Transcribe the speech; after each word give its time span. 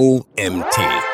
OMT. 0.00 1.13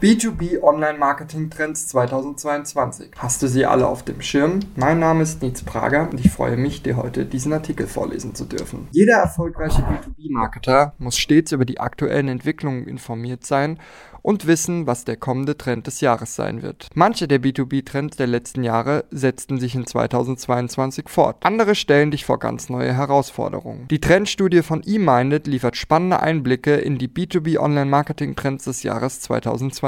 B2B 0.00 0.60
Online 0.60 0.98
Marketing 0.98 1.50
Trends 1.50 1.86
2022. 1.86 3.12
Hast 3.16 3.42
du 3.42 3.46
sie 3.46 3.64
alle 3.64 3.86
auf 3.86 4.02
dem 4.02 4.20
Schirm? 4.20 4.58
Mein 4.74 4.98
Name 4.98 5.22
ist 5.22 5.40
Nietz 5.40 5.62
Prager 5.62 6.10
und 6.10 6.18
ich 6.18 6.32
freue 6.32 6.56
mich, 6.56 6.82
dir 6.82 6.96
heute 6.96 7.24
diesen 7.24 7.52
Artikel 7.52 7.86
vorlesen 7.86 8.34
zu 8.34 8.44
dürfen. 8.44 8.88
Jeder 8.90 9.18
erfolgreiche 9.18 9.82
B2B-Marketer 9.82 10.94
muss 10.98 11.16
stets 11.16 11.52
über 11.52 11.64
die 11.64 11.78
aktuellen 11.78 12.26
Entwicklungen 12.26 12.88
informiert 12.88 13.46
sein 13.46 13.78
und 14.20 14.46
wissen, 14.46 14.86
was 14.86 15.04
der 15.04 15.16
kommende 15.16 15.56
Trend 15.58 15.86
des 15.86 16.00
Jahres 16.00 16.34
sein 16.34 16.62
wird. 16.62 16.88
Manche 16.94 17.28
der 17.28 17.40
B2B-Trends 17.40 18.16
der 18.16 18.26
letzten 18.26 18.64
Jahre 18.64 19.04
setzten 19.10 19.60
sich 19.60 19.74
in 19.74 19.86
2022 19.86 21.08
fort. 21.08 21.36
Andere 21.44 21.74
stellen 21.74 22.10
dich 22.10 22.24
vor 22.24 22.38
ganz 22.38 22.68
neue 22.70 22.94
Herausforderungen. 22.94 23.86
Die 23.88 24.00
Trendstudie 24.00 24.62
von 24.62 24.82
eMinded 24.82 25.46
liefert 25.46 25.76
spannende 25.76 26.20
Einblicke 26.20 26.74
in 26.74 26.98
die 26.98 27.08
B2B 27.08 27.58
Online-Marketing-Trends 27.58 28.64
des 28.64 28.82
Jahres 28.82 29.20
2022. 29.20 29.83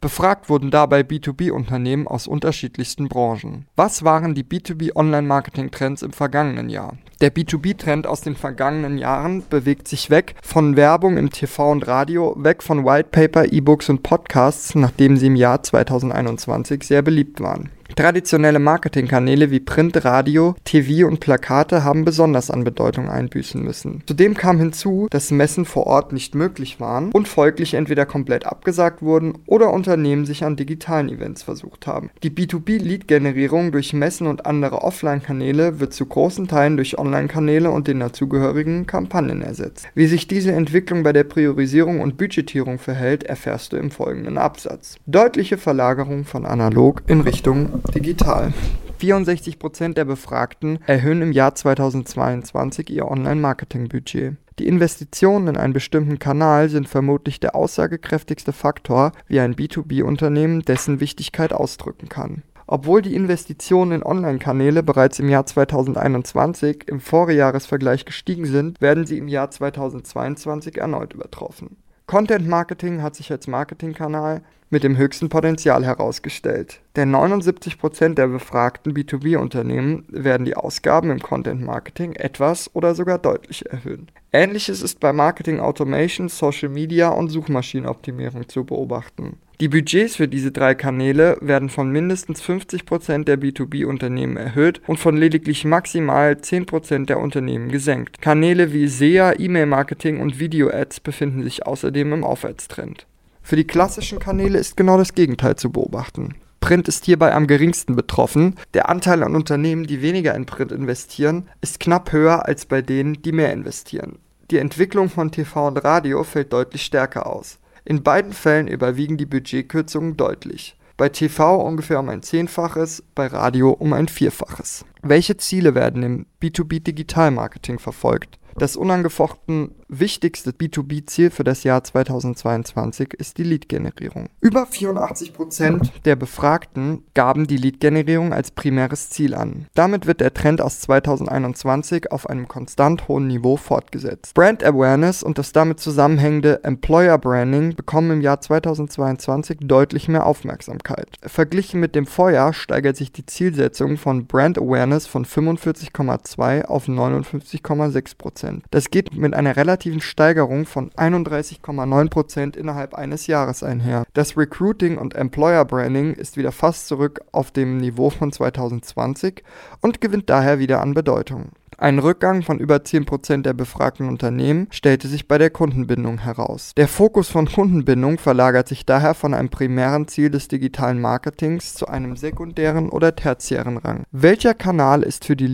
Befragt 0.00 0.48
wurden 0.48 0.70
dabei 0.70 1.02
B2B-Unternehmen 1.02 2.08
aus 2.08 2.26
unterschiedlichsten 2.26 3.08
Branchen. 3.08 3.66
Was 3.76 4.02
waren 4.02 4.34
die 4.34 4.42
B2B 4.42 4.96
Online-Marketing-Trends 4.96 6.02
im 6.02 6.12
vergangenen 6.12 6.70
Jahr? 6.70 6.96
Der 7.20 7.32
B2B-Trend 7.32 8.08
aus 8.08 8.20
den 8.20 8.34
vergangenen 8.34 8.98
Jahren 8.98 9.44
bewegt 9.48 9.86
sich 9.86 10.10
weg 10.10 10.34
von 10.42 10.76
Werbung 10.76 11.18
im 11.18 11.30
TV 11.30 11.70
und 11.70 11.86
Radio, 11.86 12.34
weg 12.36 12.64
von 12.64 12.84
Whitepaper, 12.84 13.52
E-Books 13.52 13.90
und 13.90 14.02
Podcasts, 14.02 14.74
nachdem 14.74 15.16
sie 15.16 15.28
im 15.28 15.36
Jahr 15.36 15.62
2021 15.62 16.82
sehr 16.82 17.02
beliebt 17.02 17.40
waren. 17.40 17.70
Traditionelle 17.96 18.58
Marketingkanäle 18.58 19.50
wie 19.50 19.60
Print, 19.60 20.04
Radio, 20.04 20.54
TV 20.64 21.06
und 21.06 21.20
Plakate 21.20 21.84
haben 21.84 22.04
besonders 22.04 22.50
an 22.50 22.64
Bedeutung 22.64 23.10
einbüßen 23.10 23.62
müssen. 23.62 24.02
Zudem 24.06 24.34
kam 24.34 24.58
hinzu, 24.58 25.08
dass 25.10 25.30
Messen 25.30 25.66
vor 25.66 25.86
Ort 25.86 26.12
nicht 26.12 26.34
möglich 26.34 26.80
waren 26.80 27.12
und 27.12 27.28
folglich 27.28 27.74
entweder 27.74 28.06
komplett 28.06 28.46
abgesagt 28.46 29.02
wurden 29.02 29.34
oder 29.46 29.72
Unternehmen 29.72 30.24
sich 30.24 30.44
an 30.44 30.56
digitalen 30.56 31.10
Events 31.10 31.42
versucht 31.42 31.86
haben. 31.86 32.10
Die 32.22 32.30
B2B-Lead-Generierung 32.30 33.72
durch 33.72 33.92
Messen 33.92 34.26
und 34.26 34.46
andere 34.46 34.82
Offline-Kanäle 34.82 35.80
wird 35.80 35.92
zu 35.92 36.06
großen 36.06 36.48
Teilen 36.48 36.76
durch 36.76 36.98
Online-Kanäle 36.98 37.70
und 37.70 37.88
den 37.88 38.00
dazugehörigen 38.00 38.86
Kampagnen 38.86 39.42
ersetzt. 39.42 39.86
Wie 39.94 40.06
sich 40.06 40.26
diese 40.26 40.52
Entwicklung 40.52 41.02
bei 41.02 41.12
der 41.12 41.24
Priorisierung 41.24 42.00
und 42.00 42.16
Budgetierung 42.16 42.78
verhält, 42.78 43.24
erfährst 43.24 43.72
du 43.72 43.76
im 43.76 43.90
folgenden 43.90 44.38
Absatz. 44.38 44.96
Deutliche 45.06 45.58
Verlagerung 45.58 46.24
von 46.24 46.46
analog 46.46 47.02
in 47.06 47.20
Richtung 47.20 47.81
digital. 47.90 48.52
64% 49.00 49.94
der 49.94 50.04
Befragten 50.04 50.78
erhöhen 50.86 51.22
im 51.22 51.32
Jahr 51.32 51.54
2022 51.54 52.90
ihr 52.90 53.10
Online-Marketing-Budget. 53.10 54.36
Die 54.58 54.68
Investitionen 54.68 55.48
in 55.48 55.56
einen 55.56 55.72
bestimmten 55.72 56.18
Kanal 56.18 56.68
sind 56.68 56.88
vermutlich 56.88 57.40
der 57.40 57.56
aussagekräftigste 57.56 58.52
Faktor, 58.52 59.12
wie 59.26 59.40
ein 59.40 59.56
B2B-Unternehmen 59.56 60.62
dessen 60.62 61.00
Wichtigkeit 61.00 61.52
ausdrücken 61.52 62.08
kann. 62.08 62.42
Obwohl 62.66 63.02
die 63.02 63.14
Investitionen 63.14 63.92
in 63.92 64.02
Online-Kanäle 64.02 64.82
bereits 64.82 65.18
im 65.18 65.28
Jahr 65.28 65.44
2021 65.44 66.86
im 66.86 67.00
Vorjahresvergleich 67.00 68.04
gestiegen 68.04 68.46
sind, 68.46 68.80
werden 68.80 69.04
sie 69.04 69.18
im 69.18 69.28
Jahr 69.28 69.50
2022 69.50 70.78
erneut 70.78 71.12
übertroffen. 71.12 71.76
Content 72.06 72.46
Marketing 72.46 73.02
hat 73.02 73.16
sich 73.16 73.30
als 73.32 73.46
Marketingkanal 73.46 74.42
mit 74.72 74.82
dem 74.82 74.96
höchsten 74.96 75.28
Potenzial 75.28 75.84
herausgestellt. 75.84 76.80
Denn 76.96 77.14
79% 77.14 78.14
der 78.14 78.26
befragten 78.26 78.94
B2B-Unternehmen 78.94 80.04
werden 80.08 80.44
die 80.44 80.56
Ausgaben 80.56 81.10
im 81.10 81.20
Content 81.20 81.62
Marketing 81.62 82.14
etwas 82.14 82.74
oder 82.74 82.94
sogar 82.94 83.18
deutlich 83.18 83.66
erhöhen. 83.70 84.10
Ähnliches 84.32 84.82
ist 84.82 84.98
bei 84.98 85.12
Marketing 85.12 85.60
Automation, 85.60 86.28
Social 86.28 86.70
Media 86.70 87.10
und 87.10 87.28
Suchmaschinenoptimierung 87.28 88.48
zu 88.48 88.64
beobachten. 88.64 89.36
Die 89.60 89.68
Budgets 89.68 90.16
für 90.16 90.26
diese 90.26 90.50
drei 90.50 90.74
Kanäle 90.74 91.36
werden 91.40 91.68
von 91.68 91.90
mindestens 91.90 92.42
50% 92.42 93.24
der 93.24 93.38
B2B-Unternehmen 93.38 94.36
erhöht 94.36 94.80
und 94.86 94.98
von 94.98 95.16
lediglich 95.16 95.64
maximal 95.64 96.32
10% 96.32 97.06
der 97.06 97.20
Unternehmen 97.20 97.68
gesenkt. 97.68 98.20
Kanäle 98.20 98.72
wie 98.72 98.88
SEA, 98.88 99.38
E-Mail-Marketing 99.38 100.18
und 100.18 100.40
Video-Ads 100.40 101.00
befinden 101.00 101.42
sich 101.44 101.66
außerdem 101.66 102.12
im 102.12 102.24
Aufwärtstrend. 102.24 103.06
Für 103.42 103.56
die 103.56 103.66
klassischen 103.66 104.18
Kanäle 104.18 104.58
ist 104.58 104.76
genau 104.76 104.96
das 104.96 105.14
Gegenteil 105.14 105.56
zu 105.56 105.70
beobachten. 105.70 106.34
Print 106.60 106.86
ist 106.86 107.04
hierbei 107.04 107.34
am 107.34 107.48
geringsten 107.48 107.96
betroffen. 107.96 108.54
Der 108.72 108.88
Anteil 108.88 109.22
an 109.24 109.34
Unternehmen, 109.34 109.84
die 109.84 110.00
weniger 110.00 110.34
in 110.34 110.46
Print 110.46 110.70
investieren, 110.70 111.48
ist 111.60 111.80
knapp 111.80 112.12
höher 112.12 112.46
als 112.46 112.66
bei 112.66 112.82
denen, 112.82 113.20
die 113.20 113.32
mehr 113.32 113.52
investieren. 113.52 114.18
Die 114.50 114.58
Entwicklung 114.58 115.08
von 115.08 115.32
TV 115.32 115.66
und 115.66 115.78
Radio 115.78 116.22
fällt 116.22 116.52
deutlich 116.52 116.82
stärker 116.82 117.26
aus. 117.26 117.58
In 117.84 118.04
beiden 118.04 118.32
Fällen 118.32 118.68
überwiegen 118.68 119.16
die 119.16 119.26
Budgetkürzungen 119.26 120.16
deutlich. 120.16 120.76
Bei 120.96 121.08
TV 121.08 121.60
ungefähr 121.60 121.98
um 121.98 122.08
ein 122.08 122.22
Zehnfaches, 122.22 123.02
bei 123.14 123.26
Radio 123.26 123.70
um 123.70 123.92
ein 123.92 124.06
Vierfaches. 124.06 124.84
Welche 125.02 125.36
Ziele 125.36 125.74
werden 125.74 126.02
im 126.04 126.26
B2B 126.40 126.80
Digitalmarketing 126.80 127.80
verfolgt? 127.80 128.38
Das 128.56 128.76
unangefochten 128.76 129.74
wichtigste 130.00 130.50
B2B-Ziel 130.50 131.30
für 131.30 131.44
das 131.44 131.64
Jahr 131.64 131.84
2022 131.84 133.14
ist 133.14 133.38
die 133.38 133.42
Lead-Generierung. 133.42 134.28
Über 134.40 134.64
84% 134.64 135.90
der 136.04 136.16
Befragten 136.16 137.04
gaben 137.14 137.46
die 137.46 137.56
Lead-Generierung 137.56 138.32
als 138.32 138.50
primäres 138.50 139.10
Ziel 139.10 139.34
an. 139.34 139.66
Damit 139.74 140.06
wird 140.06 140.20
der 140.20 140.34
Trend 140.34 140.60
aus 140.60 140.80
2021 140.80 142.10
auf 142.10 142.28
einem 142.28 142.48
konstant 142.48 143.08
hohen 143.08 143.26
Niveau 143.26 143.56
fortgesetzt. 143.56 144.34
Brand 144.34 144.64
Awareness 144.64 145.22
und 145.22 145.38
das 145.38 145.52
damit 145.52 145.80
zusammenhängende 145.80 146.64
Employer 146.64 147.18
Branding 147.18 147.74
bekommen 147.74 148.10
im 148.10 148.20
Jahr 148.22 148.40
2022 148.40 149.58
deutlich 149.60 150.08
mehr 150.08 150.26
Aufmerksamkeit. 150.26 151.18
Verglichen 151.22 151.80
mit 151.80 151.94
dem 151.94 152.06
Vorjahr 152.06 152.52
steigert 152.52 152.96
sich 152.96 153.12
die 153.12 153.26
Zielsetzung 153.26 153.98
von 153.98 154.26
Brand 154.26 154.58
Awareness 154.58 155.06
von 155.06 155.26
45,2 155.26 156.64
auf 156.64 156.88
59,6%. 156.88 158.12
Prozent. 158.22 158.64
Das 158.70 158.90
geht 158.90 159.14
mit 159.16 159.34
einer 159.34 159.56
relativen 159.82 160.00
Steigerung 160.00 160.64
von 160.64 160.90
31,9 160.90 162.08
Prozent 162.08 162.56
innerhalb 162.56 162.94
eines 162.94 163.26
Jahres 163.26 163.62
einher. 163.62 164.04
Das 164.14 164.36
Recruiting 164.36 164.96
und 164.96 165.14
Employer 165.14 165.64
Branding 165.64 166.14
ist 166.14 166.36
wieder 166.36 166.52
fast 166.52 166.86
zurück 166.86 167.20
auf 167.32 167.50
dem 167.50 167.78
Niveau 167.78 168.10
von 168.10 168.30
2020 168.30 169.42
und 169.80 170.00
gewinnt 170.00 170.30
daher 170.30 170.58
wieder 170.60 170.80
an 170.80 170.94
Bedeutung. 170.94 171.50
Ein 171.78 171.98
Rückgang 171.98 172.42
von 172.42 172.60
über 172.60 172.76
10% 172.76 173.42
der 173.42 173.54
befragten 173.54 174.06
Unternehmen 174.06 174.68
stellte 174.70 175.08
sich 175.08 175.26
bei 175.26 175.36
der 175.36 175.50
Kundenbindung 175.50 176.18
heraus. 176.18 176.70
Der 176.76 176.86
Fokus 176.86 177.28
von 177.28 177.48
Kundenbindung 177.48 178.18
verlagert 178.18 178.68
sich 178.68 178.86
daher 178.86 179.14
von 179.14 179.34
einem 179.34 179.48
primären 179.48 180.06
Ziel 180.06 180.30
des 180.30 180.46
digitalen 180.46 181.00
Marketings 181.00 181.74
zu 181.74 181.88
einem 181.88 182.14
sekundären 182.14 182.88
oder 182.88 183.16
tertiären 183.16 183.78
Rang. 183.78 184.04
Welcher 184.12 184.54
Kanal 184.54 185.02
ist 185.02 185.24
für 185.24 185.34
die 185.34 185.48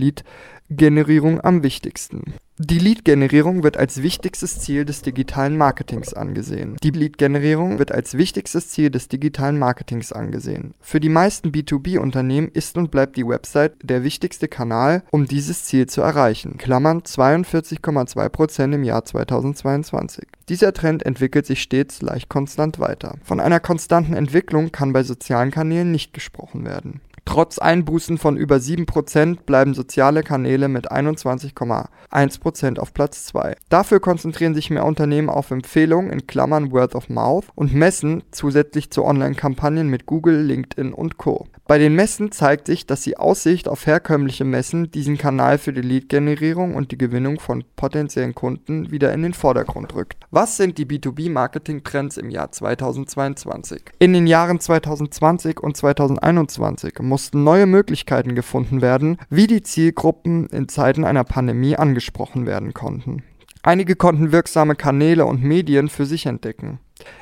Lead-Generierung 0.71 1.41
am 1.41 1.63
wichtigsten? 1.63 2.35
Die 2.59 2.79
Lead-Generierung 2.79 3.63
wird 3.63 3.79
als 3.79 4.03
wichtigstes 4.03 4.61
Ziel 4.61 4.85
des 4.85 5.01
digitalen 5.01 5.57
Marketings 5.57 6.13
angesehen. 6.13 6.77
Die 6.83 6.91
Lead-Generierung 6.91 7.79
wird 7.79 7.91
als 7.91 8.19
wichtigstes 8.19 8.69
Ziel 8.69 8.91
des 8.91 9.09
digitalen 9.09 9.59
Marketings 9.59 10.13
angesehen. 10.13 10.75
Für 10.83 11.01
die 11.01 11.09
meisten 11.09 11.53
B2B-Unternehmen 11.53 12.51
ist 12.53 12.77
und 12.77 12.91
bleibt 12.91 13.17
die 13.17 13.27
Website 13.27 13.77
der 13.83 14.05
wichtigste 14.05 14.47
Kanal, 14.47 15.05
um 15.11 15.27
dieses 15.27 15.65
Ziel 15.65 15.87
zu 15.87 16.03
erreichen. 16.03 16.59
Klammern 16.59 17.01
42,2% 17.01 18.75
im 18.75 18.85
Jahr 18.85 19.07
2022. 19.07 20.27
Dieser 20.51 20.75
Trend 20.75 21.03
entwickelt 21.07 21.47
sich 21.47 21.63
stets 21.63 22.03
leicht 22.03 22.29
konstant 22.29 22.79
weiter. 22.79 23.15
Von 23.25 23.41
einer 23.41 23.61
konstanten 23.61 24.13
Entwicklung 24.13 24.71
kann 24.71 24.93
bei 24.93 25.03
sozialen 25.03 25.51
Kanälen 25.51 25.93
nicht 25.93 26.13
gesprochen 26.13 26.67
werden. 26.67 27.01
Trotz 27.29 27.59
Einbußen 27.59 28.17
von 28.17 28.39
über 28.39 28.57
7% 28.57 29.41
bleiben 29.45 29.75
soziale 29.75 30.23
Kanäle 30.23 30.69
mit 30.69 30.91
21,1% 30.91 32.79
auf 32.79 32.95
Platz 32.95 33.27
2. 33.27 33.55
Dafür 33.69 34.01
konzentrieren 34.01 34.55
sich 34.55 34.71
mehr 34.71 34.87
Unternehmen 34.87 35.29
auf 35.29 35.51
Empfehlungen 35.51 36.11
in 36.11 36.27
Klammern 36.27 36.73
Word 36.73 36.95
of 36.95 37.11
Mouth 37.11 37.45
und 37.55 37.75
Messen 37.75 38.23
zusätzlich 38.31 38.91
zu 38.91 39.05
Online-Kampagnen 39.05 39.89
mit 39.89 40.07
Google, 40.07 40.41
LinkedIn 40.41 40.95
und 40.95 41.19
Co. 41.19 41.47
Bei 41.69 41.77
den 41.77 41.95
Messen 41.95 42.33
zeigt 42.33 42.67
sich, 42.67 42.87
dass 42.87 43.03
die 43.03 43.19
Aussicht 43.19 43.69
auf 43.69 43.87
herkömmliche 43.87 44.47
Messen 44.47 44.91
diesen 44.91 45.19
Kanal 45.19 45.59
für 45.59 45.75
die 45.75 45.83
Lead-Generierung 45.83 46.75
und 46.75 46.93
die 46.93 46.97
Gewinnung 46.97 47.39
von 47.39 47.63
potenziellen 47.77 48.35
Kunden 48.35 48.91
wieder 48.91 49.13
in 49.13 49.21
den 49.21 49.35
Vordergrund 49.35 49.95
rückt. 49.95 50.17
Was 50.31 50.57
sind 50.57 50.79
die 50.79 50.87
B2B-Marketing-Trends 50.87 52.17
im 52.17 52.31
Jahr 52.31 52.51
2022? 52.51 53.83
In 53.99 54.15
den 54.15 54.27
Jahren 54.27 54.61
2020 54.61 55.61
und 55.61 55.77
2021 55.77 57.01
mussten 57.01 57.45
neue 57.45 57.67
Möglichkeiten 57.67 58.35
gefunden 58.35 58.81
werden, 58.81 59.19
wie 59.29 59.47
die 59.47 59.63
Zielgruppen 59.63 60.47
in 60.47 60.71
Zeiten 60.71 61.05
einer 61.05 61.25
Pandemie 61.25 61.77
angesprochen 61.77 62.47
werden 62.47 62.73
konnten. 62.73 63.25
Einige 63.63 63.95
konnten 63.95 64.33
wirksame 64.33 64.75
Kanäle 64.75 65.27
und 65.27 65.43
Medien 65.43 65.91
für 65.91 66.07
sich 66.07 66.25
entdecken. 66.25 66.81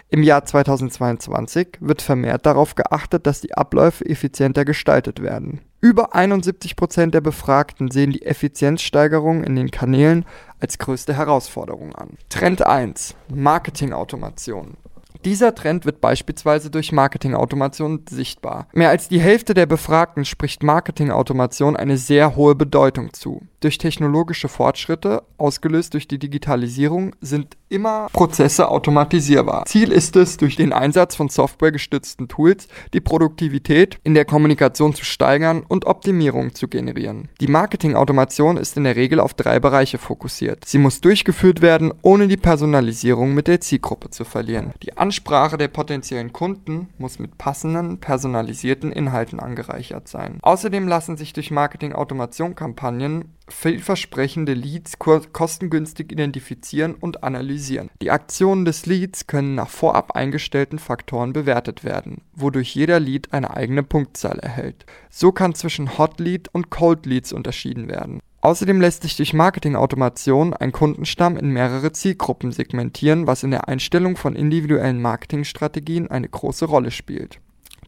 Im 0.09 0.23
Jahr 0.23 0.45
2022 0.45 1.79
wird 1.81 2.03
vermehrt 2.03 2.47
darauf 2.47 2.75
geachtet, 2.75 3.27
dass 3.27 3.41
die 3.41 3.55
Abläufe 3.55 4.07
effizienter 4.07 4.65
gestaltet 4.65 5.21
werden. 5.21 5.61
Über 5.81 6.15
71% 6.15 7.11
der 7.11 7.21
Befragten 7.21 7.91
sehen 7.91 8.13
die 8.13 8.23
Effizienzsteigerung 8.23 9.45
in 9.45 9.57
den 9.57 9.71
Kanälen 9.71 10.25
als 10.61 10.79
größte 10.79 11.15
Herausforderung 11.15 11.95
an. 11.95 12.19
Trend 12.29 12.67
1. 12.67 13.15
Marketingautomation. 13.35 14.77
Dieser 15.25 15.55
Trend 15.55 15.87
wird 15.87 16.01
beispielsweise 16.01 16.71
durch 16.71 16.93
Marketingautomation 16.93 18.05
sichtbar. 18.09 18.69
Mehr 18.73 18.91
als 18.91 19.09
die 19.09 19.21
Hälfte 19.21 19.55
der 19.55 19.67
Befragten 19.67 20.25
spricht 20.25 20.63
Marketingautomation 20.63 21.77
eine 21.77 21.97
sehr 21.97 22.37
hohe 22.37 22.55
Bedeutung 22.55 23.13
zu. 23.13 23.43
Durch 23.61 23.79
technologische 23.79 24.49
Fortschritte, 24.49 25.23
ausgelöst 25.39 25.95
durch 25.95 26.07
die 26.07 26.19
Digitalisierung, 26.19 27.17
sind 27.21 27.57
immer 27.69 28.09
Prozesse 28.13 28.69
automatisierbar. 28.69 29.65
Ziel 29.67 29.91
ist 29.91 30.15
es, 30.15 30.37
durch 30.37 30.57
den 30.57 30.73
Einsatz 30.73 31.17
von 31.17 31.29
softwaregestützten 31.29 32.29
Tools 32.29 32.69
die 32.95 33.01
Produktivität 33.01 33.99
in 34.05 34.15
der 34.15 34.25
Kommunikation 34.25 34.95
zu 34.95 35.05
steigern 35.05 35.65
und 35.67 35.87
Optimierung 35.87 36.55
zu 36.55 36.69
generieren. 36.69 37.29
Die 37.41 37.49
Marketingautomation 37.49 38.57
ist 38.57 38.77
in 38.77 38.85
der 38.85 38.95
Regel 38.95 39.19
auf 39.19 39.35
drei 39.35 39.59
Bereiche 39.59 39.99
fokussiert. 39.99 40.65
Sie 40.65 40.79
muss 40.79 41.01
durchgeführt 41.01 41.61
werden, 41.61 41.93
ohne 42.03 42.29
die 42.29 42.37
Personalisierung 42.37 43.35
mit 43.35 43.49
der 43.49 43.61
Zielgruppe 43.61 44.11
zu 44.11 44.25
verlieren. 44.25 44.73
Die 44.83 44.97
Ansprache 45.07 45.57
der 45.57 45.69
potenziellen 45.69 46.33
Kunden 46.33 46.89
muss 46.99 47.21
mit 47.21 47.39
passenden, 47.39 48.01
personalisierten 48.01 48.91
Inhalten 48.91 49.39
angereichert 49.39 50.09
sein. 50.09 50.41
Außerdem 50.43 50.89
lassen 50.89 51.17
sich 51.17 51.33
durch 51.33 51.53
Marketing-Automation-Kampagnen 51.53 53.37
vielversprechende 53.49 54.55
Leads 54.55 54.99
kostengünstig 54.99 56.11
identifizieren 56.11 56.97
und 56.97 57.23
analysieren. 57.23 57.89
Die 58.03 58.11
Aktionen 58.11 58.65
des 58.65 58.87
Leads 58.87 59.29
können 59.29 59.55
nach 59.55 59.69
vorab 59.69 60.17
eingestellten 60.17 60.81
Faktoren 60.81 61.33
bewertet 61.33 61.85
werden, 61.85 62.23
wodurch 62.35 62.75
jeder 62.75 62.99
Lead 62.99 63.33
eine 63.33 63.57
eigene 63.57 63.85
Punktzahl 63.85 64.41
erhält. 64.41 64.87
So 65.09 65.31
kann 65.31 65.55
zwischen 65.55 65.99
Hot 65.99 66.19
Lead 66.19 66.49
und 66.53 66.71
Cold 66.71 67.07
Leads 67.07 67.33
unterschieden 67.33 67.89
werden. 67.89 68.19
Außerdem 68.47 68.81
lässt 68.81 69.03
sich 69.03 69.17
durch 69.17 69.35
Marketingautomation 69.35 70.55
ein 70.55 70.71
Kundenstamm 70.71 71.37
in 71.37 71.51
mehrere 71.51 71.91
Zielgruppen 71.91 72.53
segmentieren, 72.53 73.27
was 73.27 73.43
in 73.43 73.51
der 73.51 73.67
Einstellung 73.67 74.17
von 74.17 74.37
individuellen 74.37 75.03
Marketingstrategien 75.03 76.09
eine 76.13 76.29
große 76.29 76.67
Rolle 76.67 76.93
spielt. 76.93 77.41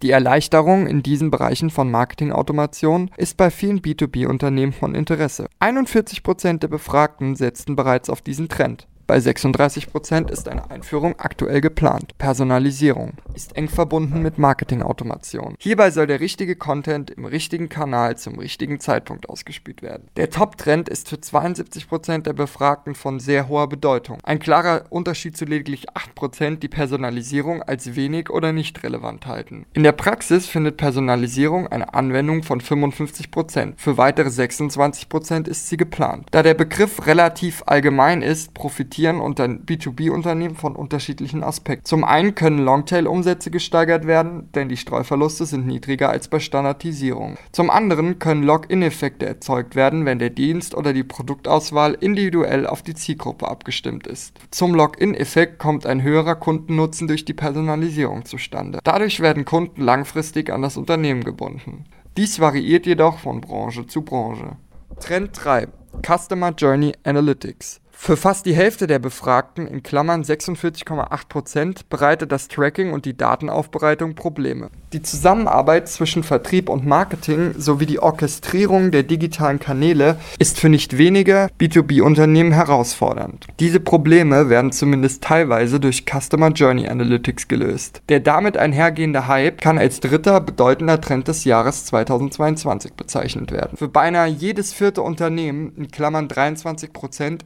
Die 0.03 0.11
Erleichterung 0.11 0.89
in 0.89 1.05
diesen 1.05 1.31
Bereichen 1.31 1.71
von 1.71 1.93
Marketingautomation 1.93 3.13
ist 3.17 3.37
bei 3.37 3.53
vielen 3.53 3.83
B2B-Unternehmen 3.83 4.73
von 4.73 4.97
Interesse. 4.97 5.47
41% 5.61 6.59
der 6.59 6.67
Befragten 6.67 7.37
setzten 7.37 7.77
bereits 7.77 8.11
auf 8.11 8.21
diesen 8.21 8.49
Trend. 8.49 8.89
Bei 9.09 9.17
36% 9.17 10.31
ist 10.31 10.49
eine 10.49 10.71
Einführung 10.71 11.19
aktuell 11.19 11.63
geplant. 11.63 12.19
Personalisierung 12.19 13.15
ist 13.35 13.57
eng 13.57 13.71
verbunden 13.71 14.21
mit 14.21 14.37
Marketingautomation. 14.37 15.55
Hierbei 15.59 15.91
soll 15.91 16.07
der 16.07 16.21
richtige 16.21 16.57
Content 16.57 17.11
im 17.13 17.25
richtigen 17.25 17.71
Kanal 17.71 18.19
zum 18.19 18.39
richtigen 18.39 18.81
Zeitpunkt 18.81 19.31
ausgespielt 19.31 19.81
werden. 19.81 20.09
Der 20.19 20.29
Top-Trend 20.29 20.91
ist 20.91 21.09
für 21.09 21.17
72% 21.17 22.19
der 22.25 22.35
Befragten 22.35 22.95
von 22.95 23.19
sehr 23.19 23.49
hoher 23.49 23.71
Bedeutung. 23.71 24.19
Ein 24.25 24.41
klarer 24.41 24.85
Unterschied 24.91 25.39
zu 25.39 25.47
lediglich 25.47 25.87
8%, 25.93 26.57
die 26.57 26.69
Personalisierung 26.69 27.63
als 27.63 27.97
wenig 27.97 28.29
oder 28.29 28.53
nicht 28.53 28.83
relevant 28.83 29.27
halten. 29.27 29.65
In 29.73 29.85
der 29.85 29.93
Praxis 29.93 30.47
findet 30.47 30.77
Personalisierung 30.77 31.67
eine 31.67 31.95
Anwendung 31.95 32.43
von 32.43 32.61
55%. 32.61 33.73
Für 33.79 33.97
weitere 33.97 34.29
26% 34.29 35.49
ist 35.49 35.71
sie 35.71 35.79
geplant. 35.79 36.27
Da 36.31 36.43
der 36.43 36.53
Begriff 36.53 37.07
relativ 37.07 37.63
allgemein 37.65 38.21
ist, 38.21 38.53
profitiert 38.53 38.98
profitieren 38.99 39.21
unter 39.21 39.45
B2B-Unternehmen 39.45 40.57
von 40.57 40.75
unterschiedlichen 40.75 41.45
Aspekten. 41.45 41.85
Zum 41.85 42.03
einen 42.03 42.35
können 42.35 42.59
Longtail-Umsätze 42.59 43.53
gesteigert 43.53 44.09
werden, 44.09 44.51
denn 44.57 44.69
die 44.69 44.77
Streuverluste 44.77 45.47
sind 45.47 45.69
niedriger 45.69 46.11
als 46.11 46.27
bei 46.27 46.41
Standardisierung. 46.41 47.37
Zum 47.53 47.71
anderen 47.71 48.19
können 48.19 48.43
Login-Effekte 48.43 49.25
erzeugt 49.25 49.77
werden, 49.77 50.05
wenn 50.05 50.19
der 50.19 50.31
Dienst 50.31 50.75
oder 50.75 50.93
die 50.93 51.05
Produktauswahl 51.05 51.95
individuell 51.95 52.67
auf 52.67 52.83
die 52.83 52.95
Zielgruppe 52.95 53.47
abgestimmt 53.47 54.09
ist. 54.09 54.37
Zum 54.51 54.75
Login-Effekt 54.75 55.61
kommt 55.61 55.87
ein 55.87 56.03
höherer 56.03 56.35
Kundennutzen 56.35 57.07
durch 57.07 57.25
die 57.25 57.35
Personalisierung 57.35 58.25
zustande. 58.25 58.81
Dadurch 58.83 59.21
werden 59.21 59.45
Kunden 59.45 59.81
langfristig 59.81 60.53
an 60.53 60.63
das 60.63 60.77
Unternehmen 60.77 61.23
gebunden. 61.23 61.85
Dies 62.17 62.41
variiert 62.41 62.85
jedoch 62.85 63.19
von 63.19 63.41
Branche 63.41 63.87
zu 63.87 64.03
Branche. 64.03 64.57
Trend 64.99 65.31
3. 65.35 65.69
Customer 66.05 66.51
Journey 66.51 66.95
Analytics. 67.05 67.81
Für 68.01 68.17
fast 68.17 68.47
die 68.47 68.55
Hälfte 68.55 68.87
der 68.87 69.01
Befragten 69.01 69.67
in 69.67 69.83
Klammern 69.83 70.23
(46,8 70.23 71.81
bereitet 71.91 72.33
das 72.33 72.49
Tracking 72.49 72.93
und 72.93 73.05
die 73.05 73.15
Datenaufbereitung 73.15 74.15
Probleme. 74.15 74.71
Die 74.95 75.03
Zusammenarbeit 75.03 75.89
zwischen 75.89 76.23
Vertrieb 76.23 76.71
und 76.71 76.87
Marketing 76.87 77.53
sowie 77.59 77.85
die 77.85 77.99
Orchestrierung 77.99 78.93
der 78.93 79.03
digitalen 79.03 79.59
Kanäle 79.59 80.17
ist 80.39 80.59
für 80.59 80.71
nicht 80.71 80.97
wenige 80.97 81.49
B2B-Unternehmen 81.61 82.53
herausfordernd. 82.53 83.47
Diese 83.61 83.81
Probleme 83.81 84.49
werden 84.49 84.73
zumindest 84.73 85.23
teilweise 85.25 85.79
durch 85.79 86.07
Customer 86.07 86.49
Journey 86.49 86.89
Analytics 86.89 87.49
gelöst. 87.49 88.01
Der 88.09 88.21
damit 88.21 88.57
einhergehende 88.57 89.27
Hype 89.27 89.61
kann 89.61 89.77
als 89.77 90.01
dritter 90.01 90.41
bedeutender 90.41 90.99
Trend 90.99 91.29
des 91.29 91.45
Jahres 91.45 91.85
2022 91.87 92.95
bezeichnet 92.95 93.51
werden. 93.51 93.77
Für 93.77 93.89
beinahe 93.89 94.29
jedes 94.29 94.73
vierte 94.73 95.03
Unternehmen 95.03 95.73
in 95.77 95.89
Klammern 95.89 96.29
(23 96.29 96.91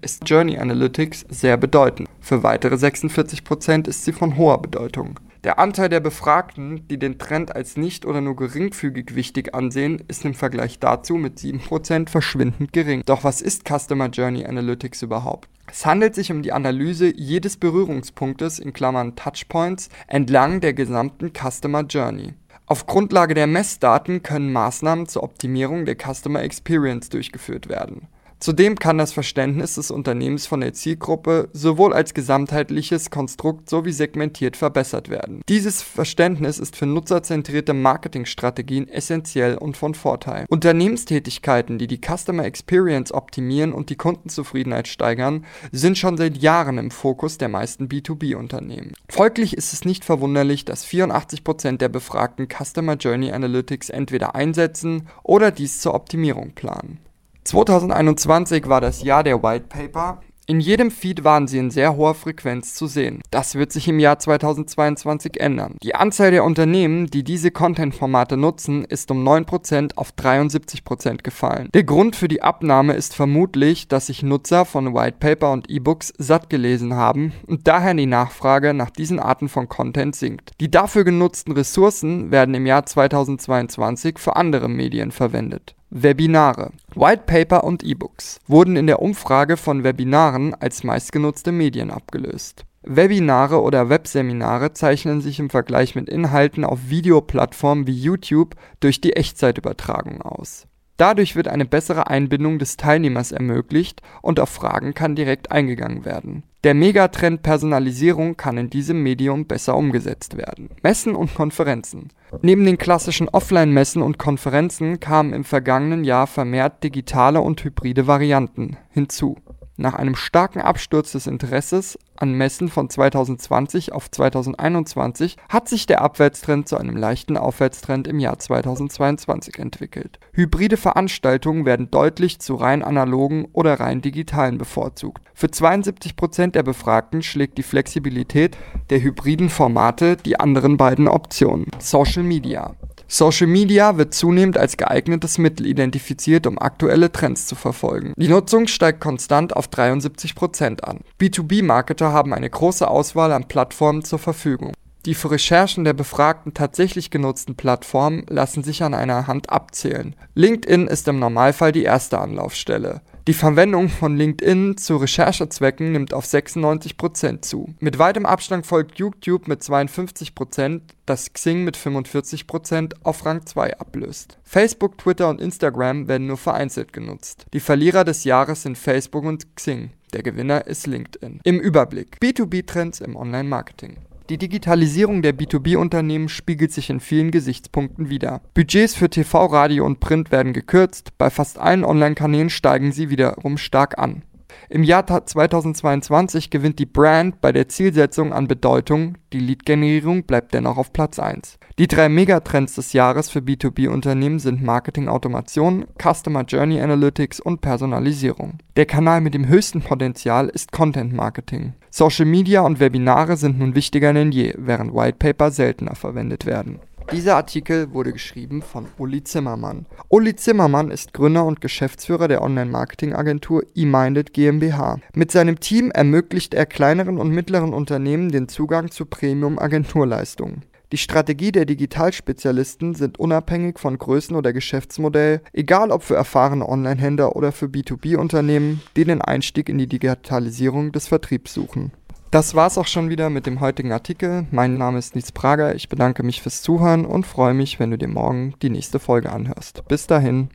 ist 0.03 0.29
Journey 0.29 0.42
Journey 0.43 0.59
Analytics 0.59 1.25
sehr 1.29 1.57
bedeutend. 1.57 2.09
Für 2.19 2.43
weitere 2.43 2.75
46% 2.75 3.87
ist 3.87 4.05
sie 4.05 4.11
von 4.11 4.37
hoher 4.37 4.61
Bedeutung. 4.61 5.21
Der 5.45 5.61
Anteil 5.61 5.89
der 5.89 6.01
Befragten, 6.01 6.89
die 6.89 6.99
den 6.99 7.21
Trend 7.21 7.55
als 7.55 7.77
nicht 7.77 8.05
oder 8.05 8.21
nur 8.21 8.35
geringfügig 8.35 9.15
wichtig 9.15 9.55
ansehen, 9.55 10.03
ist 10.09 10.25
im 10.25 10.35
Vergleich 10.35 10.81
dazu 10.81 11.15
mit 11.15 11.39
7% 11.39 12.09
verschwindend 12.09 12.73
gering. 12.73 13.03
Doch 13.07 13.23
was 13.23 13.41
ist 13.41 13.69
Customer 13.69 14.09
Journey 14.09 14.45
Analytics 14.45 15.03
überhaupt? 15.03 15.49
Es 15.71 15.87
handelt 15.87 16.17
sich 16.17 16.33
um 16.33 16.43
die 16.43 16.51
Analyse 16.51 17.13
jedes 17.15 17.57
Berührungspunktes 17.57 18.59
in 18.59 18.73
Klammern 18.73 19.15
Touchpoints 19.15 19.91
entlang 20.09 20.61
der 20.61 20.75
gesamten 20.75 21.31
Customer 21.33 21.83
Journey. 21.83 22.35
Auf 22.67 22.87
Grundlage 22.87 23.35
der 23.35 23.47
Messdaten 23.47 24.25
können 24.25 24.53
Maßnahmen 24.53 25.07
zur 25.07 25.23
Optimierung 25.23 25.85
der 25.85 25.95
Customer 25.95 26.43
Experience 26.43 27.11
durchgeführt 27.11 27.69
werden. 27.69 28.09
Zudem 28.43 28.77
kann 28.77 28.99
das 28.99 29.13
Verständnis 29.13 29.77
des 29.77 29.93
Unternehmens 29.93 30.49
von 30.49 30.63
der 30.63 30.73
Zielgruppe 30.73 31.49
sowohl 31.53 31.93
als 31.93 32.13
gesamtheitliches 32.13 33.11
Konstrukt 33.11 33.71
sowie 33.71 33.93
segmentiert 33.93 34.57
verbessert 34.57 35.09
werden. 35.09 35.43
Dieses 35.49 35.81
Verständnis 35.81 36.59
ist 36.59 36.75
für 36.75 36.87
nutzerzentrierte 36.87 37.73
Marketingstrategien 37.73 38.89
essentiell 38.89 39.57
und 39.57 39.77
von 39.77 39.95
Vorteil. 39.95 40.47
Unternehmenstätigkeiten, 40.49 41.79
die 41.79 41.87
die 41.87 42.01
Customer 42.01 42.45
Experience 42.45 43.15
optimieren 43.15 43.73
und 43.73 43.91
die 43.91 43.97
Kundenzufriedenheit 43.97 44.89
steigern, 44.89 45.45
sind 45.71 45.97
schon 45.97 46.17
seit 46.17 46.37
Jahren 46.37 46.79
im 46.79 46.91
Fokus 46.91 47.39
der 47.39 47.49
meisten 47.49 47.87
B2B-Unternehmen. 47.87 48.95
Folglich 49.09 49.57
ist 49.57 49.73
es 49.73 49.85
nicht 49.85 50.05
verwunderlich, 50.05 50.65
dass 50.65 50.85
84% 50.85 51.77
der 51.77 51.89
Befragten 51.89 52.49
Customer 52.49 52.97
Journey 52.97 53.31
Analytics 53.31 53.89
entweder 53.89 54.35
einsetzen 54.35 55.07
oder 55.23 55.53
dies 55.53 55.79
zur 55.79 55.95
Optimierung 55.95 56.57
planen. 56.57 56.99
2021 57.45 58.69
war 58.69 58.81
das 58.81 59.03
Jahr 59.03 59.25
der 59.25 59.43
White 59.43 59.67
Paper. 59.69 60.21
In 60.47 60.59
jedem 60.59 60.91
Feed 60.91 61.23
waren 61.23 61.47
sie 61.47 61.59
in 61.59 61.71
sehr 61.71 61.97
hoher 61.97 62.15
Frequenz 62.15 62.75
zu 62.75 62.89
sehen. 62.89 63.23
Das 63.31 63.55
wird 63.55 63.71
sich 63.71 63.87
im 63.87 64.01
Jahr 64.01 64.19
2022 64.19 65.41
ändern. 65.41 65.77
Die 65.83 65.95
Anzahl 65.95 66.33
der 66.33 66.43
Unternehmen, 66.45 67.07
die 67.07 67.23
diese 67.23 67.53
Content-Formate 67.53 68.37
nutzen, 68.37 68.85
ist 68.85 69.11
um 69.13 69.27
9% 69.27 69.97
auf 69.97 70.11
73% 70.19 71.23
gefallen. 71.23 71.69
Der 71.75 71.85
Grund 71.85 72.17
für 72.17 72.27
die 72.27 72.43
Abnahme 72.43 72.95
ist 72.95 73.15
vermutlich, 73.15 73.87
dass 73.87 74.09
sich 74.09 74.25
Nutzer 74.25 74.65
von 74.65 74.95
White 74.95 75.19
Paper 75.21 75.53
und 75.53 75.71
E-Books 75.71 76.13
satt 76.19 76.51
gelesen 76.51 76.95
haben 76.95 77.33
und 77.47 77.69
daher 77.69 77.95
die 77.95 78.07
Nachfrage 78.07 78.75
nach 78.75 78.91
diesen 78.91 79.21
Arten 79.21 79.49
von 79.49 79.69
Content 79.69 80.17
sinkt. 80.17 80.51
Die 80.61 80.71
dafür 80.71 81.05
genutzten 81.05 81.53
Ressourcen 81.53 82.33
werden 82.33 82.55
im 82.55 82.67
Jahr 82.67 82.85
2022 82.85 84.19
für 84.19 84.35
andere 84.35 84.69
Medien 84.69 85.13
verwendet. 85.13 85.77
Webinare. 85.95 86.73
White 86.95 87.25
Paper 87.27 87.65
und 87.65 87.83
E-Books 87.83 88.41
wurden 88.47 88.77
in 88.77 88.87
der 88.87 89.03
Umfrage 89.03 89.59
von 89.59 89.85
Webinaren 89.85 90.55
als 90.55 90.85
meistgenutzte 90.85 91.53
Medien 91.53 91.91
abgelöst. 91.91 92.65
Webinare 92.81 93.61
oder 93.61 93.91
Webseminare 93.91 94.73
zeichnen 94.73 95.21
sich 95.21 95.39
im 95.39 95.51
Vergleich 95.51 95.95
mit 95.95 96.09
Inhalten 96.09 96.65
auf 96.65 96.89
Videoplattformen 96.89 97.87
wie 97.87 97.93
YouTube 97.93 98.55
durch 98.81 99.03
die 99.03 99.13
Echtzeitübertragung 99.13 100.23
aus. 100.23 100.67
Dadurch 100.97 101.37
wird 101.37 101.49
eine 101.49 101.67
bessere 101.67 102.07
Einbindung 102.07 102.59
des 102.59 102.79
Teilnehmers 102.79 103.31
ermöglicht 103.31 104.01
und 104.23 104.41
auf 104.41 104.49
Fragen 104.49 104.95
kann 104.95 105.15
direkt 105.15 105.53
eingegangen 105.53 106.07
werden. 106.07 106.43
Der 106.65 106.75
Megatrend 106.75 107.43
Personalisierung 107.43 108.37
kann 108.37 108.57
in 108.57 108.71
diesem 108.71 109.03
Medium 109.03 109.47
besser 109.47 109.77
umgesetzt 109.77 110.37
werden. 110.37 110.71
Messen 110.85 111.17
und 111.17 111.35
Konferenzen. 111.35 112.11
Neben 112.41 112.65
den 112.65 112.79
klassischen 112.79 113.29
Offline-Messen 113.29 114.01
und 114.01 114.17
Konferenzen 114.17 115.01
kamen 115.01 115.33
im 115.33 115.43
vergangenen 115.43 116.05
Jahr 116.05 116.29
vermehrt 116.29 116.85
digitale 116.85 117.41
und 117.41 117.65
hybride 117.65 118.07
Varianten 118.07 118.77
hinzu 118.91 119.39
Nach 119.83 119.95
einem 119.95 120.15
starken 120.15 120.61
Absturz 120.61 121.11
des 121.11 121.27
Interesses 121.27 121.99
an 122.15 122.35
Messen 122.35 122.69
von 122.69 122.89
2020 122.89 123.91
auf 123.93 124.09
2021 124.09 125.37
hat 125.49 125.69
sich 125.69 125.87
der 125.87 126.03
Abwärtstrend 126.03 126.69
zu 126.69 126.77
einem 126.77 126.97
leichten 126.97 127.37
Aufwärtstrend 127.37 128.07
im 128.07 128.21
Jahr 128.21 128.39
2022 128.39 129.59
entwickelt. 129.59 130.21
Hybride 130.35 130.77
Veranstaltungen 130.77 131.67
werden 131.67 131.91
deutlich 131.91 132.39
zu 132.39 132.55
rein 132.55 132.85
analogen 132.85 133.49
oder 133.53 133.81
rein 133.81 134.03
digitalen 134.03 134.57
bevorzugt. 134.57 135.21
Für 135.35 135.51
72 135.51 136.15
Prozent 136.15 136.55
der 136.55 136.63
Befragten 136.63 137.21
schlägt 137.21 137.59
die 137.59 137.65
Flexibilität 137.65 138.57
der 138.91 139.03
hybriden 139.03 139.51
Formate 139.51 140.17
die 140.17 140.39
anderen 140.39 140.77
beiden 140.77 141.09
Optionen. 141.09 141.67
Social 141.81 142.23
Media 142.23 142.77
Social 143.15 143.47
Media 143.47 143.99
wird 143.99 144.15
zunehmend 144.15 144.57
als 144.57 144.79
geeignetes 144.79 145.37
Mittel 145.37 145.67
identifiziert, 145.67 146.47
um 146.47 146.59
aktuelle 146.59 147.13
Trends 147.13 147.47
zu 147.47 147.55
verfolgen. 147.55 148.15
Die 148.17 148.29
Nutzung 148.29 148.69
steigt 148.69 149.03
konstant 149.03 149.55
auf 149.55 149.69
73% 149.69 150.81
an. 150.81 151.01
B2B-Marketer 151.21 152.11
haben 152.11 152.33
eine 152.33 152.49
große 152.49 152.89
Auswahl 152.89 153.33
an 153.33 153.49
Plattformen 153.49 154.03
zur 154.03 154.19
Verfügung. 154.19 154.73
Die 155.05 155.13
für 155.13 155.31
Recherchen 155.31 155.85
der 155.85 155.93
Befragten 155.93 156.55
tatsächlich 156.55 157.11
genutzten 157.11 157.55
Plattformen 157.55 158.25
lassen 158.31 158.65
sich 158.65 158.83
an 158.83 158.95
einer 158.95 159.27
Hand 159.27 159.51
abzählen. 159.51 160.17
LinkedIn 160.35 160.87
ist 160.87 161.07
im 161.07 161.19
Normalfall 161.19 161.73
die 161.73 161.83
erste 161.83 162.19
Anlaufstelle. 162.19 163.03
Die 163.29 163.35
Verwendung 163.35 163.89
von 163.89 164.17
LinkedIn 164.17 164.79
zu 164.79 164.97
Recherchezwecken 164.97 165.93
nimmt 165.93 166.13
auf 166.13 166.25
96% 166.25 167.43
zu. 167.43 167.73
Mit 167.79 168.01
weitem 168.01 168.27
Abstand 168.27 168.67
folgt 168.67 168.99
YouTube 168.99 169.47
mit 169.47 169.63
52%, 169.63 170.81
das 171.07 171.33
Xing 171.33 171.63
mit 171.63 171.77
45% 171.77 172.95
auf 173.05 173.25
Rang 173.25 173.47
2 173.47 173.79
ablöst. 173.79 174.39
Facebook, 174.43 174.99
Twitter 174.99 175.29
und 175.29 175.41
Instagram 175.41 176.09
werden 176.09 176.27
nur 176.27 176.37
vereinzelt 176.37 176.93
genutzt. 176.93 177.47
Die 177.53 177.61
Verlierer 177.61 178.03
des 178.03 178.25
Jahres 178.25 178.63
sind 178.63 178.77
Facebook 178.77 179.23
und 179.23 179.55
Xing. 179.55 179.91
Der 180.15 180.25
Gewinner 180.25 180.67
ist 180.67 180.89
LinkedIn. 180.89 181.43
Im 181.45 181.61
Überblick 181.61 182.17
B2B-Trends 182.21 183.01
im 183.01 183.15
Online-Marketing. 183.15 183.99
Die 184.31 184.39
Digitalisierung 184.39 185.23
der 185.23 185.35
B2B-Unternehmen 185.35 186.29
spiegelt 186.29 186.73
sich 186.73 186.91
in 186.91 187.01
vielen 187.01 187.31
Gesichtspunkten 187.31 188.09
wider. 188.09 188.41
Budgets 188.55 188.95
für 188.95 189.11
TV, 189.11 189.47
Radio 189.47 189.85
und 189.85 190.01
Print 190.01 190.31
werden 190.31 190.53
gekürzt, 190.53 191.19
bei 191.19 191.29
fast 191.31 191.59
allen 191.59 191.85
Online-Kanälen 191.85 192.51
steigen 192.51 192.93
sie 192.93 193.11
wiederum 193.11 193.59
stark 193.59 193.99
an. 193.99 194.23
Im 194.69 194.85
Jahr 194.85 195.07
2022 195.07 196.51
gewinnt 196.51 196.79
die 196.79 196.87
Brand 196.87 197.41
bei 197.41 197.53
der 197.53 197.69
Zielsetzung 197.69 198.33
an 198.33 198.49
Bedeutung, 198.49 199.19
die 199.33 199.39
Lead-Generierung 199.41 200.25
bleibt 200.25 200.55
dennoch 200.55 200.77
auf 200.77 200.93
Platz 200.93 201.19
1. 201.19 201.59
Die 201.79 201.89
drei 201.89 202.09
Megatrends 202.09 202.75
des 202.75 202.93
Jahres 202.93 203.31
für 203.31 203.41
B2B-Unternehmen 203.41 204.39
sind 204.39 204.63
Marketing-Automation, 204.63 205.87
Customer 206.01 206.45
Journey 206.45 206.81
Analytics 206.81 207.41
und 207.41 207.61
Personalisierung. 207.61 208.59
Der 208.77 208.87
Kanal 208.87 209.21
mit 209.21 209.35
dem 209.35 209.49
höchsten 209.49 209.81
Potenzial 209.81 210.49
ist 210.49 210.73
Content-Marketing. 210.73 211.75
Social 211.91 212.27
Media 212.27 212.61
und 212.61 212.81
Webinare 212.81 213.37
sind 213.37 213.59
nun 213.59 213.75
wichtiger 213.75 214.13
denn 214.13 214.33
je, 214.33 214.55
während 214.59 214.95
Whitepaper 214.95 215.51
seltener 215.51 215.95
verwendet 215.95 216.47
werden. 216.47 216.81
Dieser 217.11 217.37
Artikel 217.37 217.93
wurde 217.93 218.13
geschrieben 218.13 218.63
von 218.63 218.87
Uli 218.99 219.25
Zimmermann. 219.25 219.87
Uli 220.09 220.37
Zimmermann 220.37 220.91
ist 220.91 221.13
Gründer 221.13 221.45
und 221.45 221.61
Geschäftsführer 221.61 222.29
der 222.29 222.43
Online-Marketing-Agentur 222.43 223.65
eMinded 223.75 224.33
GmbH. 224.33 224.99
Mit 225.15 225.31
seinem 225.33 225.59
Team 225.59 225.91
ermöglicht 225.91 226.55
er 226.55 226.67
kleineren 226.67 227.19
und 227.19 227.31
mittleren 227.31 227.75
Unternehmen 227.75 228.31
den 228.31 228.49
Zugang 228.49 228.91
zu 228.91 229.07
Premium-Agenturleistungen. 229.07 230.63
Die 230.93 230.99
Strategie 230.99 231.53
der 231.53 231.65
Digitalspezialisten 231.65 232.95
sind 232.95 233.19
unabhängig 233.19 233.79
von 233.79 233.97
Größen 233.97 234.37
oder 234.37 234.53
Geschäftsmodell, 234.53 235.41
egal 235.55 235.91
ob 235.91 236.03
für 236.03 236.17
erfahrene 236.17 236.69
Online-Händler 236.69 237.35
oder 237.35 237.51
für 237.51 237.65
B2B-Unternehmen, 237.65 238.83
die 238.95 239.07
den 239.07 239.23
Einstieg 239.23 239.71
in 239.71 239.79
die 239.79 239.87
Digitalisierung 239.87 240.93
des 240.93 241.09
Vertriebs 241.09 241.55
suchen. 241.55 241.93
Das 242.33 242.55
war's 242.55 242.79
auch 242.79 242.87
schon 242.87 243.11
wieder 243.11 243.29
mit 243.29 243.45
dem 243.45 243.61
heutigen 243.61 243.93
Artikel. 243.93 244.47
Mein 244.51 244.79
Name 244.79 244.99
ist 244.99 245.15
Nils 245.15 245.33
Prager. 245.33 245.75
Ich 245.75 245.91
bedanke 245.91 246.23
mich 246.23 246.41
fürs 246.41 246.63
Zuhören 246.63 247.05
und 247.05 247.27
freue 247.27 247.53
mich, 247.53 247.79
wenn 247.79 247.91
du 247.91 247.99
dir 247.99 248.09
morgen 248.09 248.55
die 248.63 248.71
nächste 248.71 248.99
Folge 248.99 249.31
anhörst. 249.31 249.87
Bis 249.87 250.07
dahin. 250.07 250.49